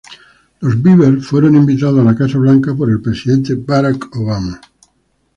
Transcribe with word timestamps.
Los 0.61 0.81
Beavers 0.81 1.27
fueron 1.27 1.53
invitados 1.53 1.99
a 1.99 2.03
la 2.03 2.15
Casa 2.15 2.39
Blanca 2.39 2.73
por 2.73 2.89
el 2.89 3.03
presidente 3.03 3.53
Barack 3.53 4.15
Obama. 4.15 4.59